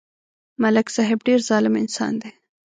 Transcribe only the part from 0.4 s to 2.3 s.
ملک صاحب ډېر ظالم انسان